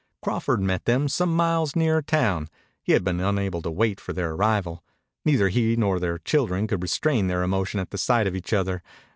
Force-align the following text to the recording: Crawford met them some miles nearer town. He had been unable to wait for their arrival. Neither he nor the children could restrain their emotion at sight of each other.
Crawford 0.23 0.61
met 0.61 0.85
them 0.85 1.07
some 1.07 1.31
miles 1.35 1.75
nearer 1.75 2.01
town. 2.01 2.49
He 2.81 2.93
had 2.93 3.03
been 3.03 3.19
unable 3.19 3.61
to 3.61 3.69
wait 3.69 3.99
for 4.01 4.13
their 4.13 4.31
arrival. 4.31 4.83
Neither 5.25 5.49
he 5.49 5.75
nor 5.75 5.99
the 5.99 6.19
children 6.25 6.65
could 6.65 6.81
restrain 6.81 7.27
their 7.27 7.43
emotion 7.43 7.79
at 7.79 7.99
sight 7.99 8.25
of 8.25 8.35
each 8.35 8.51
other. 8.51 8.81